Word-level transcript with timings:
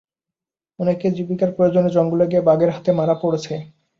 অনেকে 0.79 1.07
জীবিকার 1.17 1.49
প্রয়োজনে 1.55 1.89
জঙ্গলে 1.89 2.25
গিয়ে 2.27 2.47
বাঘের 2.47 2.69
হাতে 2.69 2.91
মারা 2.99 3.15
পড়ছে। 3.21 3.53